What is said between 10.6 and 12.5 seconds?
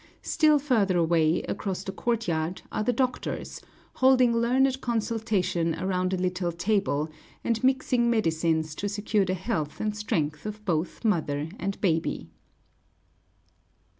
both mother and baby.